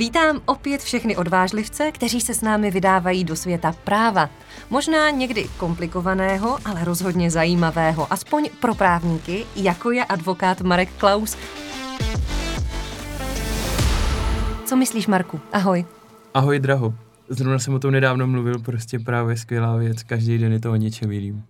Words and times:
Vítám 0.00 0.40
opět 0.46 0.80
všechny 0.80 1.16
odvážlivce, 1.16 1.92
kteří 1.92 2.20
se 2.20 2.34
s 2.34 2.40
námi 2.40 2.70
vydávají 2.70 3.24
do 3.24 3.36
světa 3.36 3.74
práva. 3.84 4.30
Možná 4.70 5.10
někdy 5.10 5.46
komplikovaného, 5.56 6.58
ale 6.64 6.84
rozhodně 6.84 7.30
zajímavého, 7.30 8.12
aspoň 8.12 8.48
pro 8.60 8.74
právníky, 8.74 9.44
jako 9.56 9.90
je 9.90 10.04
advokát 10.04 10.60
Marek 10.60 10.88
Klaus. 10.98 11.36
Co 14.64 14.76
myslíš, 14.76 15.06
Marku? 15.06 15.40
Ahoj. 15.52 15.84
Ahoj, 16.34 16.58
draho. 16.58 16.94
Zrovna 17.28 17.58
jsem 17.58 17.74
o 17.74 17.78
tom 17.78 17.90
nedávno 17.90 18.26
mluvil, 18.26 18.58
prostě 18.58 18.98
právě 18.98 19.36
skvělá 19.36 19.76
věc, 19.76 20.02
každý 20.02 20.38
den 20.38 20.52
je 20.52 20.60
to 20.60 20.72
o 20.72 20.76
něčem 20.76 21.12
jiným. 21.12 21.44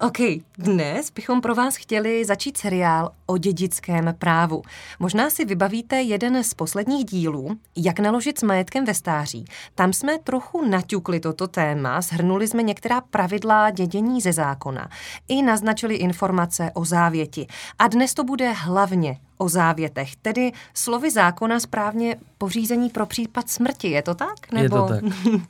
OK, 0.00 0.18
dnes 0.58 1.10
bychom 1.10 1.40
pro 1.40 1.54
vás 1.54 1.76
chtěli 1.76 2.24
začít 2.24 2.56
seriál 2.56 3.10
o 3.26 3.38
dědickém 3.38 4.14
právu. 4.18 4.62
Možná 4.98 5.30
si 5.30 5.44
vybavíte 5.44 6.02
jeden 6.02 6.44
z 6.44 6.54
posledních 6.54 7.04
dílů, 7.04 7.56
jak 7.76 8.00
naložit 8.00 8.38
s 8.38 8.42
majetkem 8.42 8.84
ve 8.84 8.94
stáří. 8.94 9.44
Tam 9.74 9.92
jsme 9.92 10.18
trochu 10.18 10.68
naťukli 10.68 11.20
toto 11.20 11.48
téma, 11.48 12.00
shrnuli 12.00 12.48
jsme 12.48 12.62
některá 12.62 13.00
pravidla 13.00 13.70
dědění 13.70 14.20
ze 14.20 14.32
zákona 14.32 14.88
i 15.28 15.42
naznačili 15.42 15.94
informace 15.94 16.70
o 16.74 16.84
závěti. 16.84 17.46
A 17.78 17.88
dnes 17.88 18.14
to 18.14 18.24
bude 18.24 18.52
hlavně 18.52 19.18
o 19.38 19.48
závětech, 19.48 20.16
tedy 20.16 20.52
slovy 20.74 21.10
zákona 21.10 21.60
správně 21.60 22.16
pořízení 22.38 22.90
pro 22.90 23.06
případ 23.06 23.50
smrti. 23.50 23.90
Je 23.90 24.02
to 24.02 24.14
tak? 24.14 24.52
Nebo... 24.52 24.76
Je 24.76 24.80
to 24.80 24.88
tak. 24.88 25.04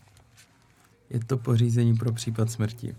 je 1.10 1.20
to 1.26 1.36
pořízení 1.36 1.94
pro 1.94 2.12
případ 2.12 2.50
smrti. 2.50 2.94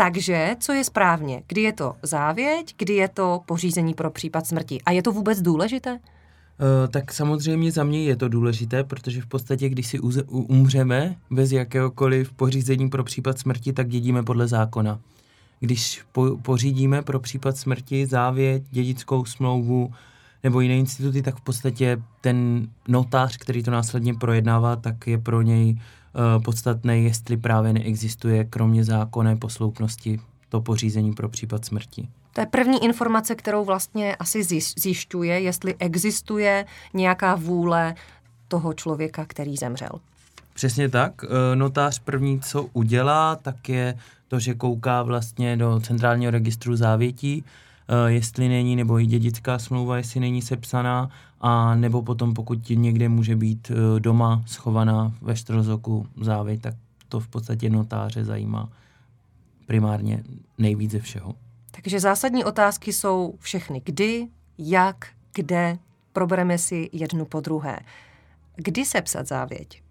Takže, 0.00 0.56
co 0.60 0.72
je 0.72 0.84
správně? 0.84 1.42
Kdy 1.48 1.62
je 1.62 1.72
to 1.72 1.94
závěť, 2.02 2.74
kdy 2.78 2.94
je 2.94 3.08
to 3.08 3.40
pořízení 3.46 3.94
pro 3.94 4.10
případ 4.10 4.46
smrti? 4.46 4.80
A 4.86 4.90
je 4.90 5.02
to 5.02 5.12
vůbec 5.12 5.42
důležité? 5.42 5.92
Uh, 5.92 5.98
tak 6.90 7.12
samozřejmě 7.12 7.72
za 7.72 7.84
mě 7.84 8.04
je 8.04 8.16
to 8.16 8.28
důležité, 8.28 8.84
protože 8.84 9.20
v 9.20 9.26
podstatě, 9.26 9.68
když 9.68 9.86
si 9.86 10.00
umřeme 10.28 11.16
bez 11.30 11.52
jakéhokoliv 11.52 12.32
pořízení 12.32 12.88
pro 12.88 13.04
případ 13.04 13.38
smrti, 13.38 13.72
tak 13.72 13.88
dědíme 13.88 14.22
podle 14.22 14.48
zákona. 14.48 15.00
Když 15.60 16.02
po, 16.12 16.36
pořídíme 16.42 17.02
pro 17.02 17.20
případ 17.20 17.56
smrti 17.56 18.06
závěť, 18.06 18.62
dědickou 18.70 19.24
smlouvu 19.24 19.92
nebo 20.42 20.60
jiné 20.60 20.74
instituty, 20.76 21.22
tak 21.22 21.36
v 21.36 21.40
podstatě 21.40 22.02
ten 22.20 22.68
notář, 22.88 23.36
který 23.36 23.62
to 23.62 23.70
následně 23.70 24.14
projednává, 24.14 24.76
tak 24.76 25.06
je 25.06 25.18
pro 25.18 25.42
něj 25.42 25.76
Eh, 26.18 26.40
podstatné, 26.40 26.98
jestli 26.98 27.36
právě 27.36 27.72
neexistuje 27.72 28.44
kromě 28.44 28.84
zákonné 28.84 29.36
posloupnosti 29.36 30.20
to 30.48 30.60
pořízení 30.60 31.12
pro 31.12 31.28
případ 31.28 31.64
smrti. 31.64 32.08
To 32.32 32.40
je 32.40 32.46
první 32.46 32.84
informace, 32.84 33.34
kterou 33.34 33.64
vlastně 33.64 34.16
asi 34.16 34.44
zjišťuje, 34.78 35.40
jestli 35.40 35.74
existuje 35.78 36.66
nějaká 36.94 37.34
vůle 37.34 37.94
toho 38.48 38.74
člověka, 38.74 39.24
který 39.24 39.56
zemřel. 39.56 39.90
Přesně 40.54 40.88
tak. 40.88 41.12
Eh, 41.24 41.56
notář 41.56 41.98
první, 41.98 42.40
co 42.40 42.62
udělá, 42.62 43.36
tak 43.36 43.68
je 43.68 43.98
to, 44.28 44.40
že 44.40 44.54
kouká 44.54 45.02
vlastně 45.02 45.56
do 45.56 45.80
centrálního 45.80 46.30
registru 46.30 46.76
závětí, 46.76 47.44
jestli 48.06 48.48
není, 48.48 48.76
nebo 48.76 49.00
i 49.00 49.06
dědická 49.06 49.58
smlouva, 49.58 49.96
jestli 49.96 50.20
není 50.20 50.42
sepsaná, 50.42 51.10
a 51.40 51.74
nebo 51.74 52.02
potom, 52.02 52.34
pokud 52.34 52.70
někde 52.70 53.08
může 53.08 53.36
být 53.36 53.70
eh, 53.70 54.00
doma 54.00 54.42
schovaná 54.46 55.12
ve 55.20 55.36
štrozoku 55.36 56.06
závěť, 56.20 56.60
tak 56.60 56.74
to 57.08 57.20
v 57.20 57.28
podstatě 57.28 57.70
notáře 57.70 58.24
zajímá 58.24 58.68
primárně 59.66 60.24
nejvíce 60.58 60.96
ze 60.96 61.02
všeho. 61.02 61.34
Takže 61.70 62.00
zásadní 62.00 62.44
otázky 62.44 62.92
jsou 62.92 63.34
všechny. 63.40 63.82
Kdy, 63.84 64.28
jak, 64.58 65.08
kde, 65.34 65.78
probereme 66.12 66.58
si 66.58 66.90
jednu 66.92 67.24
po 67.24 67.40
druhé. 67.40 67.78
Kdy 68.56 68.84
sepsat 68.84 69.28
závěť? 69.28 69.82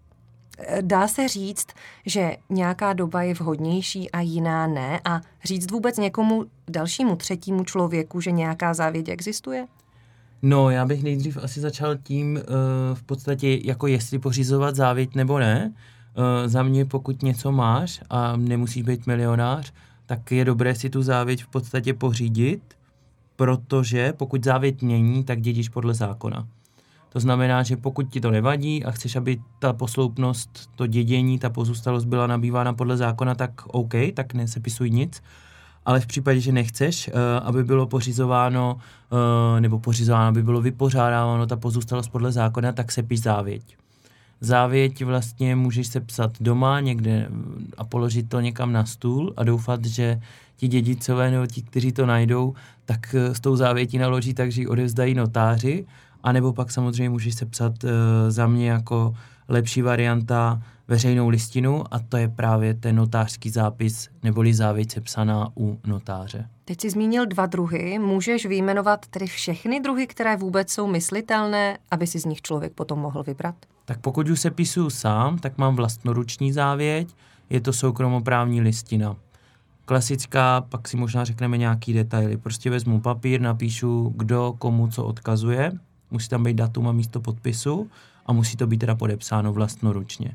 Dá 0.80 1.08
se 1.08 1.28
říct, 1.28 1.66
že 2.06 2.36
nějaká 2.50 2.92
doba 2.92 3.22
je 3.22 3.34
vhodnější 3.34 4.10
a 4.10 4.20
jiná 4.20 4.66
ne 4.66 5.00
a 5.04 5.20
říct 5.44 5.70
vůbec 5.70 5.98
někomu 5.98 6.44
dalšímu 6.68 7.16
třetímu 7.16 7.64
člověku, 7.64 8.20
že 8.20 8.30
nějaká 8.30 8.74
závěť 8.74 9.08
existuje? 9.08 9.66
No, 10.42 10.70
já 10.70 10.86
bych 10.86 11.02
nejdřív 11.02 11.36
asi 11.36 11.60
začal 11.60 11.96
tím 11.96 12.36
uh, 12.36 12.42
v 12.94 13.02
podstatě, 13.02 13.58
jako 13.64 13.86
jestli 13.86 14.18
pořizovat 14.18 14.76
závěť 14.76 15.14
nebo 15.14 15.38
ne. 15.38 15.72
Uh, 16.14 16.48
za 16.48 16.62
mě, 16.62 16.84
pokud 16.84 17.22
něco 17.22 17.52
máš 17.52 18.00
a 18.10 18.36
nemusíš 18.36 18.82
být 18.82 19.06
milionář, 19.06 19.72
tak 20.06 20.32
je 20.32 20.44
dobré 20.44 20.74
si 20.74 20.90
tu 20.90 21.02
závěť 21.02 21.44
v 21.44 21.48
podstatě 21.48 21.94
pořídit, 21.94 22.62
protože 23.36 24.12
pokud 24.12 24.44
závěť 24.44 24.82
mění, 24.82 25.24
tak 25.24 25.40
dědíš 25.40 25.68
podle 25.68 25.94
zákona. 25.94 26.48
To 27.08 27.20
znamená, 27.20 27.62
že 27.62 27.76
pokud 27.76 28.08
ti 28.08 28.20
to 28.20 28.30
nevadí 28.30 28.84
a 28.84 28.90
chceš, 28.90 29.16
aby 29.16 29.40
ta 29.58 29.72
posloupnost, 29.72 30.70
to 30.74 30.86
dědění, 30.86 31.38
ta 31.38 31.50
pozůstalost 31.50 32.06
byla 32.06 32.26
nabývána 32.26 32.72
podle 32.72 32.96
zákona, 32.96 33.34
tak 33.34 33.66
OK, 33.66 33.94
tak 34.14 34.34
nesepisuj 34.34 34.90
nic. 34.90 35.22
Ale 35.84 36.00
v 36.00 36.06
případě, 36.06 36.40
že 36.40 36.52
nechceš, 36.52 37.08
uh, 37.08 37.14
aby 37.42 37.64
bylo 37.64 37.86
pořizováno, 37.86 38.76
uh, 38.76 39.60
nebo 39.60 39.78
pořizováno, 39.78 40.28
aby 40.28 40.42
bylo 40.42 40.60
vypořádáváno 40.60 41.46
ta 41.46 41.56
pozůstalost 41.56 42.12
podle 42.12 42.32
zákona, 42.32 42.72
tak 42.72 42.92
sepíš 42.92 43.20
závěť. 43.20 43.76
Závěť 44.40 45.04
vlastně 45.04 45.56
můžeš 45.56 45.86
sepsat 45.86 46.32
doma 46.40 46.80
někde 46.80 47.28
a 47.78 47.84
položit 47.84 48.28
to 48.28 48.40
někam 48.40 48.72
na 48.72 48.84
stůl 48.84 49.34
a 49.36 49.44
doufat, 49.44 49.84
že 49.84 50.20
ti 50.56 50.68
dědicové 50.68 51.30
nebo 51.30 51.46
ti, 51.46 51.62
kteří 51.62 51.92
to 51.92 52.06
najdou, 52.06 52.54
tak 52.84 53.14
eh, 53.14 53.34
s 53.34 53.40
tou 53.40 53.56
závětí 53.56 53.98
naloží 53.98 54.34
tak, 54.34 54.52
že 54.52 54.60
ji 54.60 54.66
odevzdají 54.66 55.14
notáři 55.14 55.86
a 56.22 56.32
nebo 56.32 56.52
pak 56.52 56.70
samozřejmě 56.70 57.10
můžeš 57.10 57.34
sepsat 57.34 57.84
uh, 57.84 57.90
za 58.28 58.46
mě 58.46 58.70
jako 58.70 59.14
lepší 59.48 59.82
varianta 59.82 60.62
veřejnou 60.88 61.28
listinu 61.28 61.84
a 61.94 61.98
to 61.98 62.16
je 62.16 62.28
právě 62.28 62.74
ten 62.74 62.96
notářský 62.96 63.50
zápis 63.50 64.08
neboli 64.22 64.54
závěť 64.54 64.92
sepsaná 64.92 65.48
u 65.56 65.78
notáře. 65.86 66.48
Teď 66.64 66.80
jsi 66.80 66.90
zmínil 66.90 67.26
dva 67.26 67.46
druhy. 67.46 67.98
Můžeš 67.98 68.46
vyjmenovat 68.46 69.06
tedy 69.06 69.26
všechny 69.26 69.80
druhy, 69.80 70.06
které 70.06 70.36
vůbec 70.36 70.70
jsou 70.70 70.86
myslitelné, 70.86 71.78
aby 71.90 72.06
si 72.06 72.18
z 72.18 72.24
nich 72.24 72.42
člověk 72.42 72.72
potom 72.72 72.98
mohl 72.98 73.22
vybrat? 73.22 73.54
Tak 73.84 73.98
pokud 73.98 74.28
už 74.28 74.40
se 74.40 74.50
píšu 74.50 74.90
sám, 74.90 75.38
tak 75.38 75.58
mám 75.58 75.76
vlastnoruční 75.76 76.52
závěť, 76.52 77.14
je 77.50 77.60
to 77.60 77.72
soukromoprávní 77.72 78.60
listina. 78.60 79.16
Klasická, 79.84 80.60
pak 80.60 80.88
si 80.88 80.96
možná 80.96 81.24
řekneme 81.24 81.58
nějaký 81.58 81.92
detaily. 81.92 82.36
Prostě 82.36 82.70
vezmu 82.70 83.00
papír, 83.00 83.40
napíšu, 83.40 84.12
kdo 84.16 84.54
komu 84.58 84.88
co 84.88 85.04
odkazuje 85.04 85.72
musí 86.10 86.28
tam 86.28 86.44
být 86.44 86.54
datum 86.54 86.88
a 86.88 86.92
místo 86.92 87.20
podpisu 87.20 87.90
a 88.26 88.32
musí 88.32 88.56
to 88.56 88.66
být 88.66 88.78
teda 88.78 88.94
podepsáno 88.94 89.52
vlastnoručně. 89.52 90.32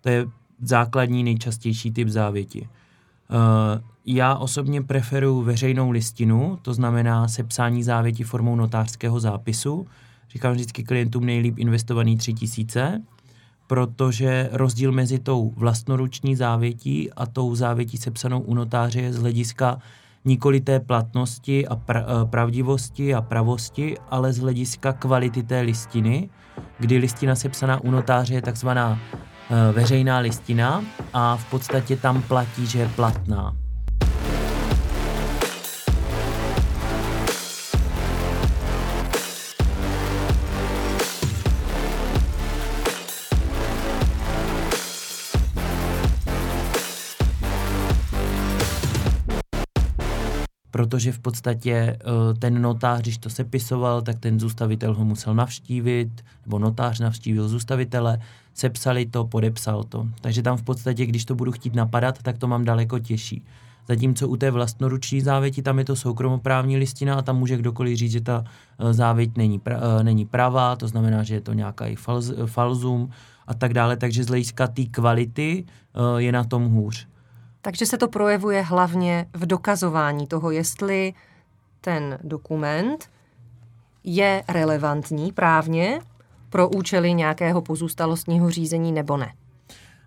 To 0.00 0.08
je 0.08 0.26
základní 0.62 1.24
nejčastější 1.24 1.92
typ 1.92 2.08
závěti. 2.08 2.60
Uh, 2.60 3.82
já 4.06 4.34
osobně 4.34 4.82
preferuji 4.82 5.42
veřejnou 5.42 5.90
listinu, 5.90 6.58
to 6.62 6.74
znamená 6.74 7.28
sepsání 7.28 7.82
závěti 7.82 8.24
formou 8.24 8.56
notářského 8.56 9.20
zápisu. 9.20 9.86
Říkám 10.30 10.52
vždycky 10.52 10.84
klientům 10.84 11.26
nejlíp 11.26 11.58
investovaný 11.58 12.16
3000, 12.16 13.02
protože 13.66 14.48
rozdíl 14.52 14.92
mezi 14.92 15.18
tou 15.18 15.52
vlastnoruční 15.56 16.36
závětí 16.36 17.12
a 17.12 17.26
tou 17.26 17.54
závětí 17.54 17.96
sepsanou 17.96 18.40
u 18.40 18.54
notáře 18.54 19.00
je 19.00 19.12
z 19.12 19.18
hlediska 19.18 19.78
nikoli 20.28 20.60
té 20.60 20.80
platnosti 20.80 21.64
a 21.68 21.76
pra, 21.76 22.00
eh, 22.00 22.24
pravdivosti 22.28 23.14
a 23.14 23.20
pravosti, 23.24 23.96
ale 24.10 24.32
z 24.32 24.38
hlediska 24.38 24.92
kvality 24.92 25.42
té 25.42 25.60
listiny, 25.60 26.28
kdy 26.78 26.96
listina 26.98 27.34
sepsaná 27.34 27.80
u 27.80 27.90
notáře 27.90 28.34
je 28.34 28.42
takzvaná 28.42 28.98
eh, 29.50 29.72
veřejná 29.72 30.18
listina 30.18 30.84
a 31.12 31.36
v 31.36 31.44
podstatě 31.50 31.96
tam 31.96 32.22
platí, 32.22 32.66
že 32.66 32.78
je 32.78 32.88
platná. 32.88 33.67
Protože 50.78 51.12
v 51.12 51.18
podstatě 51.18 51.72
eh, 51.72 51.98
ten 52.38 52.62
notář, 52.62 53.00
když 53.00 53.18
to 53.18 53.30
sepisoval, 53.30 54.02
tak 54.02 54.18
ten 54.18 54.40
zůstavitel 54.40 54.94
ho 54.94 55.04
musel 55.04 55.34
navštívit, 55.34 56.24
nebo 56.46 56.58
notář 56.58 57.00
navštívil 57.00 57.48
zůstavitele, 57.48 58.18
sepsali 58.54 59.06
to, 59.06 59.24
podepsal 59.24 59.84
to. 59.84 60.06
Takže 60.20 60.42
tam 60.42 60.56
v 60.56 60.62
podstatě, 60.62 61.06
když 61.06 61.24
to 61.24 61.34
budu 61.34 61.52
chtít 61.52 61.74
napadat, 61.74 62.22
tak 62.22 62.38
to 62.38 62.46
mám 62.46 62.64
daleko 62.64 62.98
těžší. 62.98 63.42
Zatímco 63.88 64.28
u 64.28 64.36
té 64.36 64.50
vlastnoruční 64.50 65.20
závěti 65.20 65.62
tam 65.62 65.78
je 65.78 65.84
to 65.84 65.96
soukromoprávní 65.96 66.76
listina 66.76 67.14
a 67.14 67.22
tam 67.22 67.38
může 67.38 67.56
kdokoliv 67.56 67.98
říct, 67.98 68.12
že 68.12 68.20
ta 68.20 68.44
eh, 68.44 68.94
závěť 68.94 69.36
není, 69.36 69.58
pra, 69.58 69.80
eh, 70.00 70.04
není 70.04 70.26
pravá, 70.26 70.76
to 70.76 70.88
znamená, 70.88 71.22
že 71.22 71.34
je 71.34 71.40
to 71.40 71.52
nějaká 71.52 71.86
falz, 71.98 72.32
falzum 72.46 73.10
a 73.46 73.54
tak 73.54 73.74
dále, 73.74 73.96
takže 73.96 74.24
z 74.24 74.28
hlediska 74.28 74.66
té 74.66 74.84
kvality 74.84 75.64
je 76.18 76.32
na 76.32 76.44
tom 76.44 76.68
hůř. 76.68 77.08
Takže 77.62 77.86
se 77.86 77.98
to 77.98 78.08
projevuje 78.08 78.62
hlavně 78.62 79.26
v 79.34 79.46
dokazování 79.46 80.26
toho, 80.26 80.50
jestli 80.50 81.14
ten 81.80 82.18
dokument 82.22 83.10
je 84.04 84.42
relevantní 84.48 85.32
právně 85.32 86.00
pro 86.50 86.68
účely 86.68 87.14
nějakého 87.14 87.62
pozůstalostního 87.62 88.50
řízení 88.50 88.92
nebo 88.92 89.16
ne? 89.16 89.32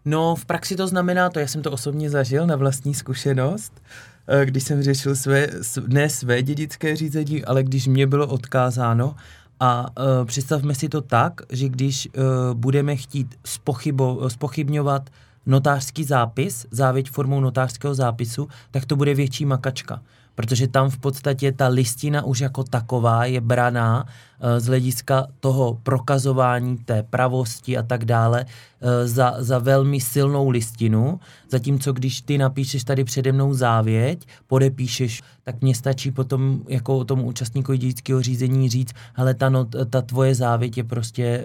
No, 0.05 0.35
v 0.35 0.45
praxi 0.45 0.75
to 0.75 0.87
znamená 0.87 1.29
to, 1.29 1.39
já 1.39 1.47
jsem 1.47 1.61
to 1.61 1.71
osobně 1.71 2.09
zažil 2.09 2.47
na 2.47 2.55
vlastní 2.55 2.93
zkušenost, 2.93 3.81
eh, 4.27 4.45
když 4.45 4.63
jsem 4.63 4.83
řešil 4.83 5.15
své, 5.15 5.47
ne 5.87 6.09
své 6.09 6.43
dědické 6.43 6.95
řízení, 6.95 7.45
ale 7.45 7.63
když 7.63 7.87
mě 7.87 8.07
bylo 8.07 8.27
odkázáno, 8.27 9.15
a 9.63 9.81
uh, 9.81 10.25
představme 10.25 10.75
si 10.75 10.89
to 10.89 11.01
tak, 11.01 11.33
že 11.49 11.69
když 11.69 12.07
uh, 12.07 12.23
budeme 12.53 12.95
chtít 12.95 13.35
spochybo, 13.45 14.29
spochybňovat 14.29 15.09
notářský 15.45 16.03
zápis, 16.03 16.65
závěť 16.71 17.09
formou 17.09 17.39
notářského 17.39 17.95
zápisu, 17.95 18.47
tak 18.71 18.85
to 18.85 18.95
bude 18.95 19.13
větší 19.13 19.45
makačka 19.45 20.01
protože 20.35 20.67
tam 20.67 20.89
v 20.89 20.97
podstatě 20.97 21.51
ta 21.51 21.67
listina 21.67 22.23
už 22.23 22.39
jako 22.39 22.63
taková 22.63 23.25
je 23.25 23.41
braná 23.41 24.05
eh, 24.39 24.59
z 24.59 24.67
hlediska 24.67 25.27
toho 25.39 25.77
prokazování 25.83 26.77
té 26.77 27.03
pravosti 27.03 27.77
a 27.77 27.83
tak 27.83 28.05
dále 28.05 28.45
eh, 28.45 29.07
za, 29.07 29.35
za 29.39 29.59
velmi 29.59 29.99
silnou 30.01 30.49
listinu, 30.49 31.19
zatímco 31.49 31.93
když 31.93 32.21
ty 32.21 32.37
napíšeš 32.37 32.83
tady 32.83 33.03
přede 33.03 33.31
mnou 33.31 33.53
závěť, 33.53 34.27
podepíšeš, 34.47 35.21
tak 35.43 35.61
mně 35.61 35.75
stačí 35.75 36.11
potom 36.11 36.61
jako 36.67 37.03
tomu 37.03 37.23
účastníkovi 37.23 37.77
dědického 37.77 38.21
řízení 38.21 38.69
říct, 38.69 38.93
ale 39.15 39.33
ta, 39.33 39.49
not, 39.49 39.67
ta 39.89 40.01
tvoje 40.01 40.35
závěť 40.35 40.77
je 40.77 40.83
prostě, 40.83 41.43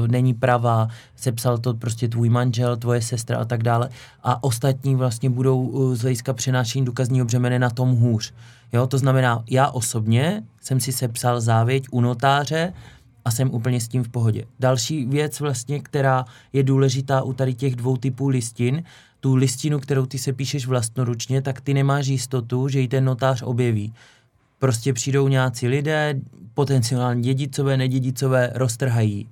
uh, 0.00 0.08
není 0.08 0.34
pravá, 0.34 0.88
sepsal 1.16 1.58
to 1.58 1.74
prostě 1.74 2.08
tvůj 2.08 2.28
manžel, 2.28 2.76
tvoje 2.76 3.02
sestra 3.02 3.38
a 3.38 3.44
tak 3.44 3.62
dále 3.62 3.88
a 4.22 4.44
ostatní 4.44 4.94
vlastně 4.94 5.30
budou 5.30 5.60
uh, 5.62 5.94
z 5.94 6.00
hlediska 6.00 6.32
přenášení 6.32 6.84
důkazního 6.84 7.26
břemene 7.26 7.58
na 7.58 7.70
tom 7.70 7.96
hůř. 7.96 8.17
Jo, 8.72 8.86
to 8.86 8.98
znamená, 8.98 9.44
já 9.50 9.70
osobně 9.70 10.42
jsem 10.60 10.80
si 10.80 10.92
sepsal 10.92 11.40
závěť 11.40 11.86
u 11.90 12.00
notáře 12.00 12.72
a 13.24 13.30
jsem 13.30 13.54
úplně 13.54 13.80
s 13.80 13.88
tím 13.88 14.04
v 14.04 14.08
pohodě. 14.08 14.44
Další 14.60 15.06
věc 15.06 15.40
vlastně, 15.40 15.80
která 15.80 16.24
je 16.52 16.62
důležitá 16.62 17.22
u 17.22 17.32
tady 17.32 17.54
těch 17.54 17.76
dvou 17.76 17.96
typů 17.96 18.28
listin, 18.28 18.82
tu 19.20 19.34
listinu, 19.34 19.78
kterou 19.78 20.06
ty 20.06 20.18
se 20.18 20.32
píšeš 20.32 20.66
vlastnoručně, 20.66 21.42
tak 21.42 21.60
ty 21.60 21.74
nemáš 21.74 22.06
jistotu, 22.06 22.68
že 22.68 22.80
ji 22.80 22.88
ten 22.88 23.04
notář 23.04 23.42
objeví. 23.42 23.92
Prostě 24.58 24.92
přijdou 24.92 25.28
nějací 25.28 25.68
lidé, 25.68 26.20
potenciálně 26.54 27.22
dědicové, 27.22 27.76
nedědicové, 27.76 28.50
roztrhají. 28.54 29.28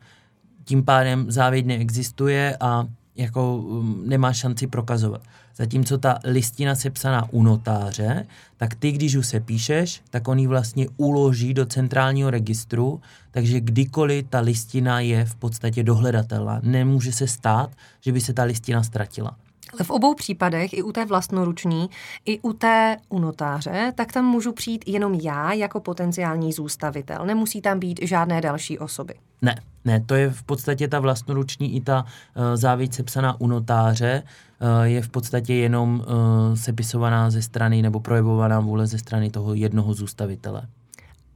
Tím 0.64 0.84
pádem 0.84 1.30
závěť 1.30 1.66
neexistuje 1.66 2.56
a 2.60 2.86
jako 3.16 3.56
um, 3.56 4.02
nemá 4.06 4.32
šanci 4.32 4.66
prokazovat. 4.66 5.22
Zatímco 5.56 5.98
ta 5.98 6.18
listina 6.24 6.74
sepsaná 6.74 7.28
u 7.30 7.42
notáře, 7.42 8.26
tak 8.56 8.74
ty, 8.74 8.92
když 8.92 9.12
ju 9.12 9.22
se 9.22 9.40
píšeš, 9.40 10.02
tak 10.10 10.28
on 10.28 10.38
ji 10.38 10.46
vlastně 10.46 10.86
uloží 10.96 11.54
do 11.54 11.66
centrálního 11.66 12.30
registru, 12.30 13.00
takže 13.30 13.60
kdykoliv 13.60 14.26
ta 14.28 14.40
listina 14.40 15.00
je 15.00 15.24
v 15.24 15.34
podstatě 15.34 15.82
dohledatelná. 15.82 16.60
Nemůže 16.62 17.12
se 17.12 17.26
stát, 17.26 17.70
že 18.00 18.12
by 18.12 18.20
se 18.20 18.32
ta 18.32 18.42
listina 18.42 18.82
ztratila. 18.82 19.36
Ale 19.72 19.84
v 19.84 19.90
obou 19.90 20.14
případech, 20.14 20.72
i 20.72 20.82
u 20.82 20.92
té 20.92 21.04
vlastnoruční, 21.04 21.90
i 22.24 22.40
u 22.40 22.52
té 22.52 22.96
u 23.08 23.18
notáře, 23.18 23.92
tak 23.94 24.12
tam 24.12 24.24
můžu 24.24 24.52
přijít 24.52 24.84
jenom 24.86 25.14
já 25.14 25.52
jako 25.52 25.80
potenciální 25.80 26.52
zůstavitel. 26.52 27.26
Nemusí 27.26 27.60
tam 27.60 27.78
být 27.78 28.00
žádné 28.02 28.40
další 28.40 28.78
osoby. 28.78 29.14
Ne, 29.42 29.60
ne, 29.84 30.00
to 30.06 30.14
je 30.14 30.30
v 30.30 30.42
podstatě 30.42 30.88
ta 30.88 31.00
vlastnoruční 31.00 31.76
i 31.76 31.80
ta 31.80 32.02
uh, 32.02 32.42
závěť 32.54 32.94
sepsaná 32.94 33.40
u 33.40 33.46
notáře, 33.46 34.22
uh, 34.60 34.82
je 34.82 35.02
v 35.02 35.08
podstatě 35.08 35.54
jenom 35.54 36.04
uh, 36.06 36.54
sepisovaná 36.54 37.30
ze 37.30 37.42
strany 37.42 37.82
nebo 37.82 38.00
projevovaná 38.00 38.60
vůle 38.60 38.86
ze 38.86 38.98
strany 38.98 39.30
toho 39.30 39.54
jednoho 39.54 39.94
zůstavitele. 39.94 40.62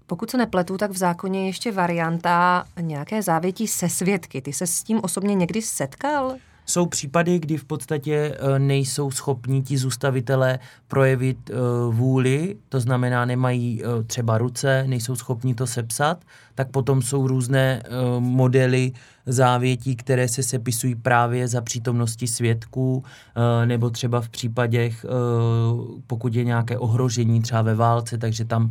Pokud 0.06 0.30
se 0.30 0.36
nepletu, 0.36 0.78
tak 0.78 0.90
v 0.90 0.96
zákoně 0.96 1.40
je 1.40 1.46
ještě 1.46 1.72
varianta 1.72 2.64
nějaké 2.80 3.22
závěti 3.22 3.66
se 3.66 3.88
svědky. 3.88 4.42
Ty 4.42 4.52
se 4.52 4.66
s 4.66 4.82
tím 4.82 5.00
osobně 5.02 5.34
někdy 5.34 5.62
setkal? 5.62 6.36
Jsou 6.70 6.86
případy, 6.86 7.38
kdy 7.38 7.56
v 7.56 7.64
podstatě 7.64 8.14
eh, 8.14 8.58
nejsou 8.58 9.10
schopní 9.10 9.62
ti 9.62 9.78
zůstavitelé 9.78 10.58
projevit 10.88 11.50
eh, 11.50 11.54
vůli, 11.90 12.56
to 12.68 12.80
znamená 12.80 13.24
nemají 13.24 13.82
eh, 13.82 14.02
třeba 14.02 14.38
ruce, 14.38 14.84
nejsou 14.86 15.16
schopni 15.16 15.54
to 15.54 15.66
sepsat, 15.66 16.24
tak 16.60 16.70
potom 16.70 17.02
jsou 17.02 17.26
různé 17.26 17.82
modely 18.18 18.92
závětí, 19.26 19.96
které 19.96 20.28
se 20.28 20.42
sepisují 20.42 20.94
právě 20.94 21.48
za 21.48 21.60
přítomnosti 21.60 22.28
svědků, 22.28 23.04
nebo 23.64 23.90
třeba 23.90 24.20
v 24.20 24.28
případech, 24.28 25.06
pokud 26.06 26.34
je 26.34 26.44
nějaké 26.44 26.78
ohrožení 26.78 27.40
třeba 27.40 27.62
ve 27.62 27.74
válce, 27.74 28.18
takže 28.18 28.44
tam 28.44 28.70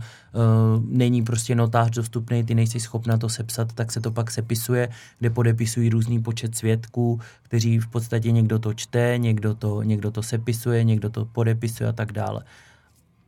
není 0.85 1.23
prostě 1.23 1.55
notář 1.55 1.89
dostupný, 1.89 2.43
ty 2.43 2.55
nejsi 2.55 2.79
schopna 2.79 3.17
to 3.17 3.29
sepsat, 3.29 3.73
tak 3.73 3.91
se 3.91 4.01
to 4.01 4.11
pak 4.11 4.31
sepisuje, 4.31 4.89
kde 5.19 5.29
podepisují 5.29 5.89
různý 5.89 6.21
počet 6.21 6.55
svědků, 6.55 7.19
kteří 7.41 7.79
v 7.79 7.87
podstatě 7.87 8.31
někdo 8.31 8.59
to 8.59 8.73
čte, 8.73 9.17
někdo 9.17 9.53
to, 9.53 9.83
někdo 9.83 10.11
to 10.11 10.23
sepisuje, 10.23 10.83
někdo 10.83 11.09
to 11.09 11.25
podepisuje 11.25 11.89
a 11.89 11.93
tak 11.93 12.11
dále 12.11 12.43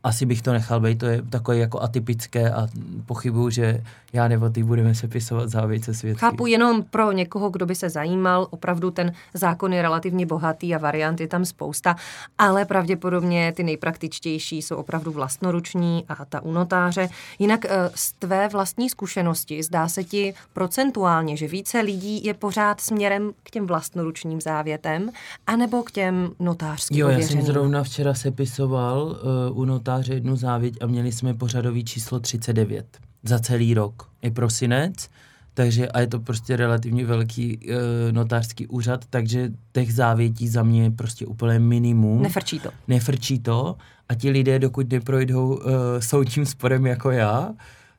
asi 0.04 0.26
bych 0.26 0.42
to 0.42 0.52
nechal 0.52 0.80
být, 0.80 0.98
to 0.98 1.06
je 1.06 1.22
takové 1.22 1.58
jako 1.58 1.80
atypické 1.80 2.50
a 2.50 2.68
pochybuju, 3.06 3.50
že 3.50 3.82
já 4.12 4.28
nebo 4.28 4.50
ty 4.50 4.62
budeme 4.62 4.94
sepisovat 4.94 5.48
závěť 5.48 5.84
světky. 5.92 6.20
Chápu 6.20 6.46
jenom 6.46 6.82
pro 6.82 7.12
někoho, 7.12 7.50
kdo 7.50 7.66
by 7.66 7.74
se 7.74 7.90
zajímal, 7.90 8.46
opravdu 8.50 8.90
ten 8.90 9.12
zákon 9.34 9.72
je 9.72 9.82
relativně 9.82 10.26
bohatý 10.26 10.74
a 10.74 10.78
variant 10.78 11.20
je 11.20 11.28
tam 11.28 11.44
spousta, 11.44 11.96
ale 12.38 12.64
pravděpodobně 12.64 13.52
ty 13.56 13.62
nejpraktičtější 13.62 14.62
jsou 14.62 14.76
opravdu 14.76 15.12
vlastnoruční 15.12 16.04
a 16.08 16.24
ta 16.24 16.40
u 16.40 16.52
notáře. 16.52 17.08
Jinak 17.38 17.64
eh, 17.64 17.90
z 17.94 18.12
tvé 18.12 18.48
vlastní 18.48 18.90
zkušenosti 18.90 19.62
zdá 19.62 19.88
se 19.88 20.04
ti 20.04 20.34
procentuálně, 20.52 21.36
že 21.36 21.48
více 21.48 21.80
lidí 21.80 22.24
je 22.24 22.34
pořád 22.34 22.80
směrem 22.80 23.32
k 23.42 23.50
těm 23.50 23.66
vlastnoručním 23.66 24.40
závětem, 24.40 25.10
anebo 25.46 25.82
k 25.82 25.90
těm 25.90 26.30
notářským 26.38 26.98
Jo, 26.98 27.08
já 27.08 27.18
jsem 27.18 27.42
zrovna 27.42 27.82
včera 27.82 28.14
sepisoval 28.14 29.02
uh, 29.50 29.58
u 29.58 29.64
notáře 29.64 29.91
notáře 29.92 30.14
jednu 30.14 30.36
závěť 30.36 30.78
a 30.82 30.86
měli 30.86 31.12
jsme 31.12 31.34
pořadový 31.34 31.84
číslo 31.84 32.20
39 32.20 32.98
za 33.22 33.38
celý 33.38 33.74
rok. 33.74 34.08
Je 34.22 34.30
prosinec, 34.30 35.08
takže 35.54 35.88
a 35.88 36.00
je 36.00 36.06
to 36.06 36.20
prostě 36.20 36.56
relativně 36.56 37.06
velký 37.06 37.58
e, 37.68 38.12
notářský 38.12 38.66
úřad, 38.66 39.04
takže 39.10 39.50
těch 39.72 39.94
závětí 39.94 40.48
za 40.48 40.62
mě 40.62 40.82
je 40.82 40.90
prostě 40.90 41.26
úplně 41.26 41.58
minimum. 41.58 42.22
Nefrčí 42.22 42.60
to. 42.60 42.70
Nefrčí 42.88 43.38
to 43.38 43.76
a 44.08 44.14
ti 44.14 44.30
lidé, 44.30 44.58
dokud 44.58 44.90
neprojdou 44.90 45.60
e, 45.60 46.02
soudním 46.02 46.46
sporem 46.46 46.86
jako 46.86 47.10
já, 47.10 47.54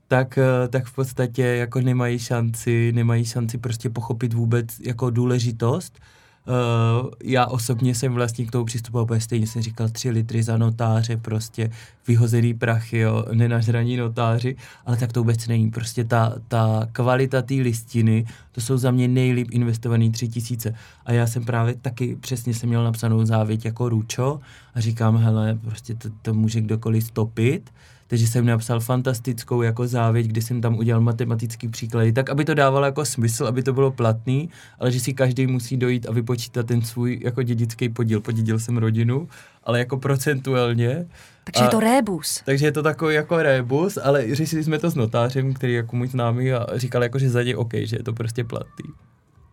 tak, 0.07 0.37
e, 0.37 0.67
tak 0.67 0.85
v 0.85 0.95
podstatě 0.95 1.43
jako 1.43 1.81
nemají 1.81 2.19
šanci, 2.19 2.91
nemají 2.95 3.25
šanci 3.25 3.57
prostě 3.57 3.89
pochopit 3.89 4.33
vůbec 4.33 4.79
jako 4.79 5.09
důležitost 5.09 5.99
Uh, 6.47 7.09
já 7.23 7.45
osobně 7.45 7.95
jsem 7.95 8.13
vlastně 8.13 8.45
k 8.45 8.51
tomu 8.51 8.65
přistupoval 8.65 9.03
úplně 9.03 9.21
stejně, 9.21 9.47
jsem 9.47 9.61
říkal 9.61 9.89
tři 9.89 10.09
litry 10.09 10.43
za 10.43 10.57
notáře, 10.57 11.17
prostě 11.17 11.69
vyhozený 12.07 12.53
prachy, 12.53 12.97
jo, 12.97 13.25
nenažraní 13.33 13.97
notáři, 13.97 14.55
ale 14.85 14.97
tak 14.97 15.13
to 15.13 15.19
vůbec 15.19 15.47
není. 15.47 15.71
Prostě 15.71 16.03
ta, 16.03 16.33
ta 16.47 16.87
kvalita 16.91 17.41
té 17.41 17.53
listiny, 17.53 18.25
to 18.51 18.61
jsou 18.61 18.77
za 18.77 18.91
mě 18.91 19.07
nejlíp 19.07 19.47
investovaný 19.51 20.11
tři 20.11 20.27
tisíce. 20.27 20.75
A 21.05 21.11
já 21.11 21.27
jsem 21.27 21.45
právě 21.45 21.75
taky 21.75 22.15
přesně 22.15 22.53
jsem 22.53 22.69
měl 22.69 22.83
napsanou 22.83 23.25
závěť 23.25 23.65
jako 23.65 23.89
Ručo 23.89 24.39
a 24.75 24.79
říkám, 24.79 25.17
hele, 25.17 25.59
prostě 25.61 25.95
to, 25.95 26.09
to 26.21 26.33
může 26.33 26.61
kdokoliv 26.61 27.03
stopit, 27.03 27.69
takže 28.13 28.27
jsem 28.27 28.45
napsal 28.45 28.79
fantastickou 28.79 29.61
jako 29.61 29.87
závěť, 29.87 30.27
kdy 30.27 30.41
jsem 30.41 30.61
tam 30.61 30.77
udělal 30.77 31.01
matematický 31.01 31.67
příklady, 31.67 32.13
tak 32.13 32.29
aby 32.29 32.45
to 32.45 32.53
dávalo 32.53 32.85
jako 32.85 33.05
smysl, 33.05 33.45
aby 33.45 33.63
to 33.63 33.73
bylo 33.73 33.91
platný, 33.91 34.49
ale 34.79 34.91
že 34.91 34.99
si 34.99 35.13
každý 35.13 35.47
musí 35.47 35.77
dojít 35.77 36.09
a 36.09 36.11
vypočítat 36.11 36.65
ten 36.65 36.81
svůj 36.81 37.19
jako 37.23 37.43
dědický 37.43 37.89
podíl. 37.89 38.21
Podědil 38.21 38.59
jsem 38.59 38.77
rodinu, 38.77 39.29
ale 39.63 39.79
jako 39.79 39.97
procentuálně. 39.97 41.05
Takže 41.43 41.61
a, 41.61 41.63
je 41.63 41.69
to 41.69 41.79
rébus. 41.79 42.41
Takže 42.45 42.65
je 42.65 42.71
to 42.71 42.83
takový 42.83 43.15
jako 43.15 43.37
rébus, 43.37 43.97
ale 44.03 44.35
řešili 44.35 44.63
jsme 44.63 44.79
to 44.79 44.89
s 44.89 44.95
notářem, 44.95 45.53
který 45.53 45.73
jako 45.73 45.95
můj 45.95 46.07
známý 46.07 46.53
a 46.53 46.77
říkal 46.77 47.03
jako, 47.03 47.19
že 47.19 47.29
za 47.29 47.43
ně 47.43 47.57
OK, 47.57 47.73
že 47.73 47.95
je 47.95 48.03
to 48.03 48.13
prostě 48.13 48.43
platný. 48.43 48.85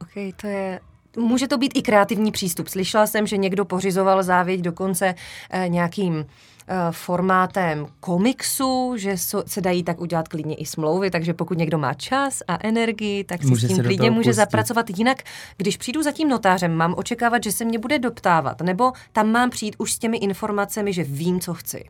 OK, 0.00 0.34
to 0.40 0.46
je 0.46 0.80
Může 1.16 1.48
to 1.48 1.58
být 1.58 1.72
i 1.74 1.82
kreativní 1.82 2.32
přístup. 2.32 2.68
Slyšela 2.68 3.06
jsem, 3.06 3.26
že 3.26 3.36
někdo 3.36 3.64
pořizoval 3.64 4.22
závěť 4.22 4.60
dokonce 4.60 5.14
eh, 5.50 5.68
nějakým 5.68 6.26
eh, 6.26 6.74
formátem 6.90 7.86
komiksu, 8.00 8.92
že 8.96 9.18
so, 9.18 9.48
se 9.48 9.60
dají 9.60 9.82
tak 9.82 10.00
udělat 10.00 10.28
klidně 10.28 10.54
i 10.54 10.66
smlouvy, 10.66 11.10
takže 11.10 11.34
pokud 11.34 11.58
někdo 11.58 11.78
má 11.78 11.94
čas 11.94 12.42
a 12.48 12.58
energii, 12.66 13.24
tak 13.24 13.42
si 13.42 13.48
může 13.48 13.66
s 13.66 13.70
tím 13.70 13.82
klidně 13.82 14.10
může 14.10 14.30
pustit. 14.30 14.36
zapracovat. 14.36 14.90
Jinak, 14.90 15.22
když 15.56 15.76
přijdu 15.76 16.02
za 16.02 16.12
tím 16.12 16.28
notářem, 16.28 16.74
mám 16.74 16.94
očekávat, 16.96 17.44
že 17.44 17.52
se 17.52 17.64
mě 17.64 17.78
bude 17.78 17.98
doptávat, 17.98 18.60
nebo 18.60 18.92
tam 19.12 19.32
mám 19.32 19.50
přijít 19.50 19.76
už 19.78 19.92
s 19.92 19.98
těmi 19.98 20.16
informacemi, 20.16 20.92
že 20.92 21.04
vím, 21.04 21.40
co 21.40 21.54
chci 21.54 21.84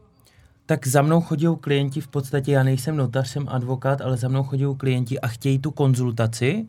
Tak 0.71 0.87
za 0.87 1.03
mnou 1.03 1.21
chodí 1.21 1.47
klienti 1.61 2.01
v 2.01 2.09
podstatě, 2.09 2.53
já 2.53 2.63
nejsem 2.63 2.97
notař, 2.97 3.29
jsem 3.29 3.49
advokát, 3.49 4.01
ale 4.01 4.17
za 4.17 4.29
mnou 4.29 4.43
chodí 4.43 4.65
klienti 4.77 5.21
a 5.21 5.29
chtějí 5.29 5.59
tu 5.59 5.71
konzultaci, 5.71 6.67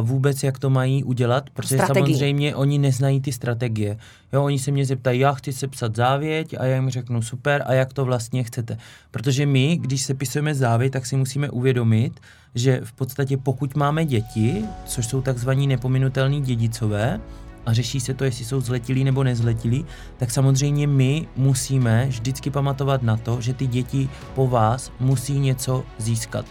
uh, 0.00 0.08
vůbec 0.08 0.42
jak 0.42 0.58
to 0.58 0.70
mají 0.70 1.04
udělat, 1.04 1.50
protože 1.50 1.74
Strategii. 1.74 2.14
samozřejmě 2.14 2.56
oni 2.56 2.78
neznají 2.78 3.20
ty 3.20 3.32
strategie. 3.32 3.96
Jo, 4.32 4.44
oni 4.44 4.58
se 4.58 4.70
mě 4.70 4.84
zeptají, 4.84 5.20
já 5.20 5.32
chci 5.32 5.52
sepsat 5.52 5.96
závěť 5.96 6.54
a 6.58 6.64
já 6.64 6.74
jim 6.74 6.90
řeknu 6.90 7.22
super 7.22 7.62
a 7.66 7.72
jak 7.72 7.92
to 7.92 8.04
vlastně 8.04 8.42
chcete. 8.42 8.78
Protože 9.10 9.46
my, 9.46 9.76
když 9.76 10.02
se 10.02 10.14
pisujeme 10.14 10.54
závěť, 10.54 10.92
tak 10.92 11.06
si 11.06 11.16
musíme 11.16 11.50
uvědomit, 11.50 12.20
že 12.54 12.80
v 12.84 12.92
podstatě 12.92 13.36
pokud 13.36 13.76
máme 13.76 14.04
děti, 14.04 14.64
což 14.86 15.06
jsou 15.06 15.22
takzvaní 15.22 15.66
nepominutelní 15.66 16.42
dědicové, 16.42 17.20
a 17.66 17.72
řeší 17.72 18.00
se 18.00 18.14
to, 18.14 18.24
jestli 18.24 18.44
jsou 18.44 18.60
zletilí 18.60 19.04
nebo 19.04 19.24
nezletilí, 19.24 19.84
tak 20.16 20.30
samozřejmě 20.30 20.86
my 20.86 21.28
musíme 21.36 22.06
vždycky 22.06 22.50
pamatovat 22.50 23.02
na 23.02 23.16
to, 23.16 23.40
že 23.40 23.54
ty 23.54 23.66
děti 23.66 24.08
po 24.34 24.48
vás 24.48 24.92
musí 25.00 25.38
něco 25.38 25.84
získat. 25.98 26.46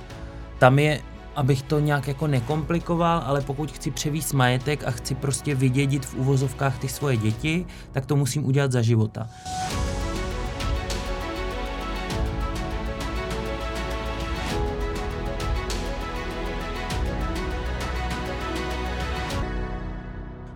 Tam 0.59 0.79
je 0.79 1.01
abych 1.35 1.61
to 1.61 1.79
nějak 1.79 2.07
jako 2.07 2.27
nekomplikoval, 2.27 3.23
ale 3.25 3.41
pokud 3.41 3.71
chci 3.71 3.91
převíst 3.91 4.33
majetek 4.33 4.83
a 4.87 4.91
chci 4.91 5.15
prostě 5.15 5.55
vydědit 5.55 6.05
v 6.05 6.15
uvozovkách 6.15 6.79
ty 6.79 6.87
svoje 6.87 7.17
děti, 7.17 7.65
tak 7.91 8.05
to 8.05 8.15
musím 8.15 8.45
udělat 8.45 8.71
za 8.71 8.81
života. 8.81 9.29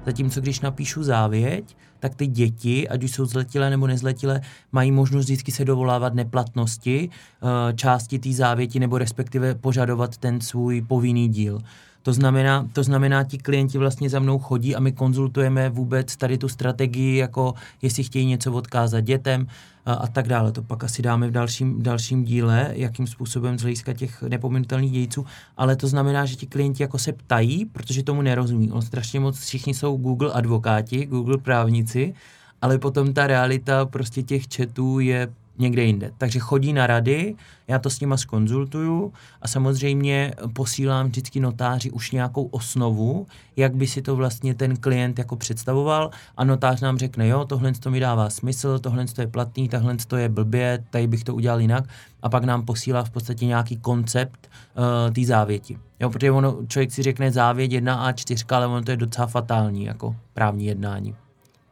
Zatímco 0.07 0.41
když 0.41 0.59
napíšu 0.59 1.03
závěť, 1.03 1.77
tak 1.99 2.15
ty 2.15 2.27
děti, 2.27 2.89
ať 2.89 3.03
už 3.03 3.11
jsou 3.11 3.25
zletilé 3.25 3.69
nebo 3.69 3.87
nezletilé, 3.87 4.41
mají 4.71 4.91
možnost 4.91 5.25
vždycky 5.25 5.51
se 5.51 5.65
dovolávat 5.65 6.13
neplatnosti 6.13 7.09
eh, 7.09 7.73
části 7.73 8.19
té 8.19 8.33
závěti 8.33 8.79
nebo 8.79 8.97
respektive 8.97 9.55
požadovat 9.55 10.17
ten 10.17 10.41
svůj 10.41 10.81
povinný 10.81 11.29
díl. 11.29 11.59
To 12.07 12.13
znamená, 12.13 12.67
to 12.73 12.83
znamená, 12.83 13.23
ti 13.23 13.37
klienti 13.37 13.77
vlastně 13.77 14.09
za 14.09 14.19
mnou 14.19 14.39
chodí 14.39 14.75
a 14.75 14.79
my 14.79 14.91
konzultujeme 14.91 15.69
vůbec 15.69 16.15
tady 16.15 16.37
tu 16.37 16.47
strategii, 16.47 17.17
jako 17.17 17.53
jestli 17.81 18.03
chtějí 18.03 18.25
něco 18.25 18.53
odkázat 18.53 19.03
dětem 19.03 19.47
a, 19.85 19.93
a 19.93 20.07
tak 20.07 20.27
dále. 20.27 20.51
To 20.51 20.63
pak 20.63 20.83
asi 20.83 21.01
dáme 21.01 21.27
v 21.27 21.31
dalším, 21.31 21.83
dalším 21.83 22.23
díle, 22.23 22.71
jakým 22.73 23.07
způsobem 23.07 23.59
z 23.59 23.61
hlediska 23.61 23.93
těch 23.93 24.23
nepominutelných 24.23 24.91
dějců, 24.91 25.25
ale 25.57 25.75
to 25.75 25.87
znamená, 25.87 26.25
že 26.25 26.35
ti 26.35 26.45
klienti 26.45 26.83
jako 26.83 26.97
se 26.97 27.13
ptají, 27.13 27.65
protože 27.65 28.03
tomu 28.03 28.21
nerozumí. 28.21 28.71
On 28.71 28.81
strašně 28.81 29.19
moc, 29.19 29.39
všichni 29.39 29.73
jsou 29.73 29.97
Google 29.97 30.31
advokáti, 30.31 31.05
Google 31.05 31.37
právníci, 31.37 32.13
ale 32.61 32.77
potom 32.77 33.13
ta 33.13 33.27
realita 33.27 33.85
prostě 33.85 34.23
těch 34.23 34.43
chatů 34.55 34.99
je 34.99 35.27
někde 35.59 35.83
jinde. 35.83 36.11
Takže 36.17 36.39
chodí 36.39 36.73
na 36.73 36.87
rady, 36.87 37.35
já 37.67 37.79
to 37.79 37.89
s 37.89 37.99
nima 37.99 38.17
skonzultuju 38.17 39.13
a 39.41 39.47
samozřejmě 39.47 40.33
posílám 40.53 41.07
vždycky 41.07 41.39
notáři 41.39 41.91
už 41.91 42.11
nějakou 42.11 42.43
osnovu, 42.43 43.27
jak 43.55 43.75
by 43.75 43.87
si 43.87 44.01
to 44.01 44.15
vlastně 44.15 44.55
ten 44.55 44.77
klient 44.77 45.19
jako 45.19 45.35
představoval 45.35 46.11
a 46.37 46.43
notář 46.43 46.81
nám 46.81 46.97
řekne, 46.97 47.27
jo, 47.27 47.45
tohle 47.45 47.71
to 47.71 47.91
mi 47.91 47.99
dává 47.99 48.29
smysl, 48.29 48.79
tohle 48.79 49.05
to 49.05 49.21
je 49.21 49.27
platný, 49.27 49.69
tohle 49.69 49.97
to 50.07 50.17
je 50.17 50.29
blbě, 50.29 50.83
tady 50.89 51.07
bych 51.07 51.23
to 51.23 51.35
udělal 51.35 51.61
jinak 51.61 51.83
a 52.21 52.29
pak 52.29 52.43
nám 52.43 52.65
posílá 52.65 53.03
v 53.03 53.09
podstatě 53.09 53.45
nějaký 53.45 53.77
koncept 53.77 54.49
uh, 54.77 55.13
té 55.13 55.25
závěti. 55.25 55.77
Jo, 55.99 56.09
protože 56.09 56.31
ono, 56.31 56.57
člověk 56.67 56.91
si 56.91 57.03
řekne 57.03 57.31
závěť 57.31 57.71
1 57.71 58.11
A4, 58.11 58.55
ale 58.55 58.67
ono 58.67 58.81
to 58.81 58.91
je 58.91 58.97
docela 58.97 59.27
fatální 59.27 59.85
jako 59.85 60.15
právní 60.33 60.65
jednání. 60.65 61.15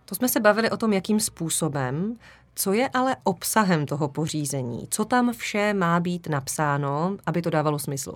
To 0.05 0.15
jsme 0.15 0.29
se 0.29 0.39
bavili 0.39 0.69
o 0.69 0.77
tom, 0.77 0.93
jakým 0.93 1.19
způsobem 1.19 2.15
co 2.55 2.73
je 2.73 2.89
ale 2.89 3.15
obsahem 3.23 3.85
toho 3.85 4.07
pořízení? 4.07 4.87
Co 4.89 5.05
tam 5.05 5.33
vše 5.33 5.73
má 5.73 5.99
být 5.99 6.29
napsáno, 6.29 7.17
aby 7.25 7.41
to 7.41 7.49
dávalo 7.49 7.79
smysl? 7.79 8.15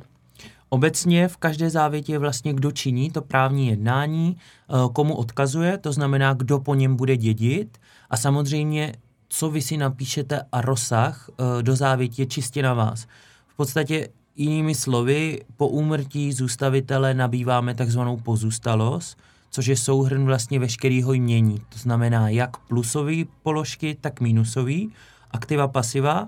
Obecně 0.69 1.27
v 1.27 1.37
každé 1.37 1.69
závěti 1.69 2.11
je 2.11 2.19
vlastně, 2.19 2.53
kdo 2.53 2.71
činí 2.71 3.11
to 3.11 3.21
právní 3.21 3.67
jednání, 3.67 4.37
eh, 4.37 4.73
komu 4.93 5.15
odkazuje, 5.15 5.77
to 5.77 5.93
znamená, 5.93 6.33
kdo 6.33 6.59
po 6.59 6.75
něm 6.75 6.95
bude 6.95 7.17
dědit 7.17 7.77
a 8.09 8.17
samozřejmě, 8.17 8.93
co 9.29 9.49
vy 9.49 9.61
si 9.61 9.77
napíšete 9.77 10.41
a 10.51 10.61
rozsah 10.61 11.29
eh, 11.29 11.63
do 11.63 11.75
závěti 11.75 12.21
je 12.21 12.25
čistě 12.25 12.61
na 12.61 12.73
vás. 12.73 13.07
V 13.47 13.55
podstatě 13.55 14.09
jinými 14.35 14.75
slovy, 14.75 15.41
po 15.57 15.67
úmrtí 15.67 16.33
zůstavitele 16.33 17.13
nabýváme 17.13 17.75
takzvanou 17.75 18.17
pozůstalost, 18.17 19.17
což 19.49 19.65
je 19.65 19.77
souhrn 19.77 20.25
vlastně 20.25 20.59
veškerého 20.59 21.13
jmění. 21.13 21.61
To 21.69 21.79
znamená 21.79 22.29
jak 22.29 22.57
plusové 22.57 23.15
položky, 23.43 23.97
tak 24.01 24.21
minusové, 24.21 24.79
aktiva, 25.31 25.67
pasiva 25.67 26.27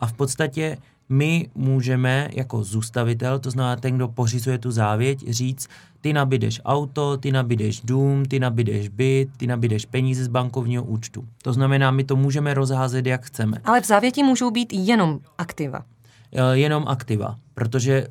a 0.00 0.06
v 0.06 0.12
podstatě 0.12 0.76
my 1.08 1.48
můžeme 1.54 2.28
jako 2.32 2.64
zůstavitel, 2.64 3.38
to 3.38 3.50
znamená 3.50 3.76
ten, 3.76 3.96
kdo 3.96 4.08
pořizuje 4.08 4.58
tu 4.58 4.70
závěť, 4.70 5.30
říct, 5.30 5.68
ty 6.00 6.12
nabídeš 6.12 6.60
auto, 6.64 7.16
ty 7.16 7.32
nabídeš 7.32 7.80
dům, 7.80 8.24
ty 8.24 8.40
nabídeš 8.40 8.88
byt, 8.88 9.28
ty 9.36 9.46
nabídeš 9.46 9.86
peníze 9.86 10.24
z 10.24 10.28
bankovního 10.28 10.84
účtu. 10.84 11.24
To 11.42 11.52
znamená, 11.52 11.90
my 11.90 12.04
to 12.04 12.16
můžeme 12.16 12.54
rozházet, 12.54 13.06
jak 13.06 13.24
chceme. 13.24 13.56
Ale 13.64 13.80
v 13.80 13.86
závěti 13.86 14.22
můžou 14.22 14.50
být 14.50 14.72
jenom 14.72 15.20
aktiva. 15.38 15.84
Eh, 16.32 16.56
jenom 16.56 16.88
aktiva, 16.88 17.36
protože 17.54 18.06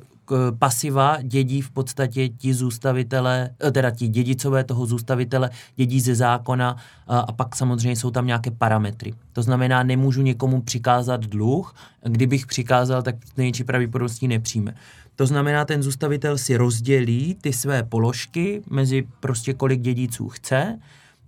pasiva 0.58 1.18
dědí 1.22 1.60
v 1.60 1.70
podstatě 1.70 2.28
ti 2.28 2.54
zůstavitele, 2.54 3.50
eh, 3.64 3.70
teda 3.70 3.90
ti 3.90 4.08
dědicové 4.08 4.64
toho 4.64 4.86
zůstavitele 4.86 5.50
dědí 5.76 6.00
ze 6.00 6.14
zákona 6.14 6.76
a, 7.06 7.18
a 7.18 7.32
pak 7.32 7.56
samozřejmě 7.56 7.96
jsou 7.96 8.10
tam 8.10 8.26
nějaké 8.26 8.50
parametry. 8.50 9.14
To 9.32 9.42
znamená, 9.42 9.82
nemůžu 9.82 10.22
někomu 10.22 10.62
přikázat 10.62 11.26
dluh, 11.26 11.74
kdybych 12.02 12.46
přikázal, 12.46 13.02
tak 13.02 13.14
největší 13.36 13.64
pravděpodobností 13.64 14.28
nepřijme. 14.28 14.74
To 15.16 15.26
znamená, 15.26 15.64
ten 15.64 15.82
zůstavitel 15.82 16.38
si 16.38 16.56
rozdělí 16.56 17.36
ty 17.40 17.52
své 17.52 17.82
položky 17.82 18.62
mezi 18.70 19.08
prostě 19.20 19.54
kolik 19.54 19.80
dědiců 19.80 20.28
chce 20.28 20.78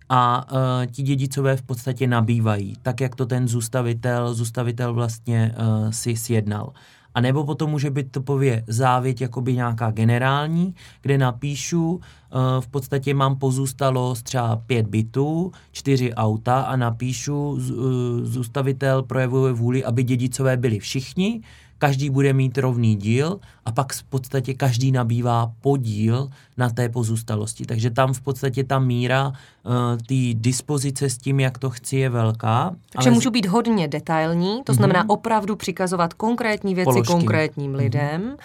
a 0.09 0.53
uh, 0.53 0.59
ti 0.87 1.03
dědicové 1.03 1.57
v 1.57 1.63
podstatě 1.63 2.07
nabývají, 2.07 2.75
tak 2.83 3.01
jak 3.01 3.17
to 3.17 3.27
ten 3.27 3.49
zůstavitel, 3.49 4.35
zůstavitel 4.35 4.95
vlastně 4.95 5.55
uh, 5.59 5.91
si 5.91 6.17
sjednal. 6.17 6.73
A 7.15 7.21
nebo 7.21 7.45
potom 7.45 7.71
může 7.71 7.91
být 7.91 8.13
topově 8.13 8.65
závěť 8.67 9.21
jakoby 9.21 9.55
nějaká 9.55 9.91
generální, 9.91 10.75
kde 11.03 11.19
napíšu, 11.19 11.93
uh, 11.95 12.01
v 12.61 12.69
podstatě 12.69 13.15
mám 13.15 13.37
pozůstalost 13.39 14.23
třeba 14.23 14.57
pět 14.57 14.87
bytů, 14.87 15.53
čtyři 15.73 16.15
auta 16.15 16.61
a 16.61 16.77
napíšu, 16.77 17.51
uh, 17.51 17.59
zůstavitel 18.23 19.03
projevuje 19.03 19.53
vůli, 19.53 19.85
aby 19.85 20.03
dědicové 20.03 20.57
byli 20.57 20.79
všichni, 20.79 21.41
každý 21.79 22.11
bude 22.11 22.33
mít 22.33 22.59
rovný 22.59 22.97
díl 22.97 23.41
a 23.65 23.73
pak 23.73 23.93
v 23.93 24.03
podstatě 24.03 24.55
každý 24.55 24.93
nabývá 24.93 25.53
podíl 25.61 26.29
na 26.57 26.71
té 26.71 26.89
pozůstalosti. 26.89 27.65
Takže 27.65 27.91
tam 27.91 28.13
v 28.13 28.21
podstatě 28.21 28.65
ta 28.65 28.79
míra 28.79 29.29
uh, 29.29 29.73
té 30.07 30.35
dispozice 30.35 31.11
s 31.11 31.19
tím, 31.19 31.41
jak 31.41 31.59
to 31.59 31.71
chci, 31.71 31.97
je 31.97 32.09
velká. 32.09 32.75
Takže 32.93 33.09
ale... 33.09 33.15
můžu 33.15 33.31
být 33.31 33.47
hodně 33.47 33.89
detailní, 33.89 34.63
to 34.65 34.75
znamená 34.75 35.05
mm-hmm. 35.05 35.13
opravdu 35.13 35.57
přikazovat 35.57 36.15
konkrétní 36.15 36.75
věci 36.75 36.85
Položky. 36.85 37.13
konkrétním 37.13 37.73
mm-hmm. 37.73 37.77
lidem, 37.77 38.37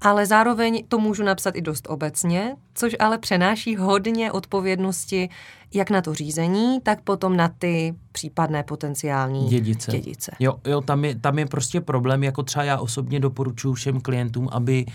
ale 0.00 0.26
zároveň 0.26 0.84
to 0.88 0.98
můžu 0.98 1.22
napsat 1.22 1.56
i 1.56 1.60
dost 1.60 1.86
obecně, 1.90 2.56
což 2.74 2.96
ale 2.98 3.18
přenáší 3.18 3.76
hodně 3.76 4.32
odpovědnosti 4.32 5.28
jak 5.74 5.90
na 5.90 6.02
to 6.02 6.14
řízení, 6.14 6.80
tak 6.82 7.00
potom 7.00 7.36
na 7.36 7.48
ty 7.48 7.94
případné 8.12 8.62
potenciální 8.62 9.48
dědice. 9.48 9.92
dědice. 9.92 10.32
Jo, 10.40 10.54
jo 10.66 10.80
tam, 10.80 11.04
je, 11.04 11.14
tam 11.14 11.38
je 11.38 11.46
prostě 11.46 11.80
problém, 11.80 12.24
jako 12.24 12.42
třeba 12.42 12.64
já 12.64 12.78
osobně 12.78 13.20
doporučuji 13.20 13.74
všem 13.74 14.00
klientům, 14.00 14.48
aby 14.52 14.86
uh, 14.86 14.92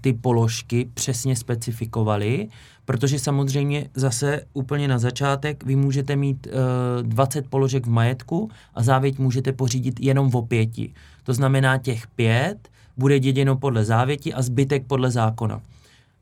ty 0.00 0.12
položky 0.12 0.90
přesně 0.94 1.36
specifikovali, 1.36 2.48
protože 2.84 3.18
samozřejmě 3.18 3.88
zase 3.94 4.42
úplně 4.52 4.88
na 4.88 4.98
začátek 4.98 5.64
vy 5.64 5.76
můžete 5.76 6.16
mít 6.16 6.46
uh, 6.46 7.02
20 7.02 7.46
položek 7.46 7.86
v 7.86 7.90
majetku 7.90 8.50
a 8.74 8.82
závěť 8.82 9.18
můžete 9.18 9.52
pořídit 9.52 10.00
jenom 10.00 10.34
o 10.34 10.42
pěti. 10.42 10.92
To 11.24 11.34
znamená 11.34 11.78
těch 11.78 12.06
pět 12.06 12.68
bude 12.96 13.18
děděno 13.18 13.56
podle 13.56 13.84
závěti 13.84 14.34
a 14.34 14.42
zbytek 14.42 14.86
podle 14.86 15.10
zákona. 15.10 15.60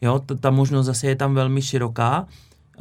Jo, 0.00 0.18
ta, 0.18 0.34
ta 0.34 0.50
možnost 0.50 0.86
zase 0.86 1.06
je 1.06 1.16
tam 1.16 1.34
velmi 1.34 1.62
široká 1.62 2.26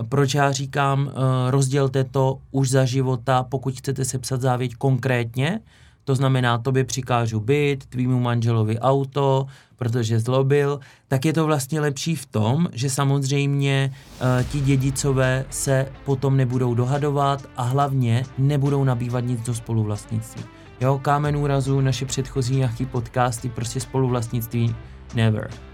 proč 0.04 0.34
já 0.34 0.52
říkám, 0.52 1.10
eh, 1.10 1.52
rozdělte 1.52 2.04
to 2.04 2.38
už 2.52 2.70
za 2.70 2.86
života, 2.86 3.44
pokud 3.44 3.78
chcete 3.80 4.06
sepsat 4.06 4.42
závěť 4.42 4.76
konkrétně, 4.76 5.60
to 6.04 6.16
znamená, 6.16 6.58
tobě 6.58 6.84
přikážu 6.84 7.40
byt, 7.40 7.86
tvýmu 7.86 8.20
manželovi 8.20 8.80
auto, 8.80 9.46
protože 9.76 10.20
zlobil, 10.20 10.80
tak 11.08 11.26
je 11.26 11.34
to 11.34 11.46
vlastně 11.46 11.80
lepší 11.80 12.16
v 12.16 12.26
tom, 12.26 12.68
že 12.74 12.90
samozřejmě 12.90 13.92
uh, 13.92 14.44
ti 14.52 14.60
dědicové 14.60 15.46
se 15.50 15.88
potom 16.06 16.38
nebudou 16.38 16.74
dohadovat 16.76 17.50
a 17.58 17.64
hlavně 17.64 18.24
nebudou 18.38 18.84
nabývat 18.84 19.20
nic 19.20 19.42
do 19.42 19.54
spoluvlastnictví. 19.54 20.44
Jo, 20.82 21.00
kámen 21.02 21.38
úrazu, 21.38 21.82
naše 21.82 22.06
předchozí 22.06 22.56
nějaký 22.56 22.86
podcasty, 22.86 23.50
prostě 23.50 23.80
spoluvlastnictví 23.80 24.76
never. 25.16 25.67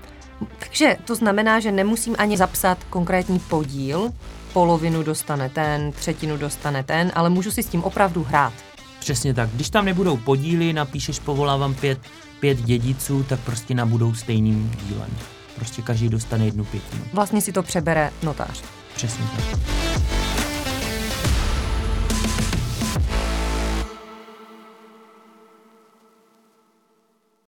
Takže 0.60 0.98
to 1.06 1.16
znamená, 1.16 1.60
že 1.60 1.72
nemusím 1.72 2.16
ani 2.18 2.38
zapsat 2.38 2.78
konkrétní 2.90 3.40
podíl, 3.40 4.12
polovinu 4.54 5.04
dostane 5.04 5.50
ten, 5.50 5.92
třetinu 5.92 6.38
dostane 6.38 6.84
ten, 6.84 7.12
ale 7.16 7.30
můžu 7.30 7.52
si 7.52 7.64
s 7.64 7.68
tím 7.68 7.84
opravdu 7.84 8.24
hrát. 8.24 8.54
Přesně 9.00 9.34
tak. 9.34 9.50
Když 9.50 9.70
tam 9.70 9.86
nebudou 9.86 10.18
podíly, 10.18 10.74
napíšeš 10.74 11.20
povolávám 11.20 11.76
pět, 11.76 12.00
pět 12.40 12.62
dědiců, 12.62 13.24
tak 13.24 13.40
prostě 13.40 13.76
nabudou 13.76 14.14
stejným 14.14 14.72
dílem. 14.88 15.10
Prostě 15.56 15.82
každý 15.82 16.10
dostane 16.10 16.46
jednu 16.46 16.66
pětinu. 16.66 17.04
Vlastně 17.14 17.42
si 17.42 17.52
to 17.52 17.64
přebere 17.64 18.12
notář. 18.24 18.62
Přesně 18.96 19.26
tak. 19.36 19.60